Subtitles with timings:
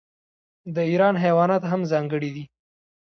[0.75, 2.43] د ایران حیوانات هم ځانګړي دي.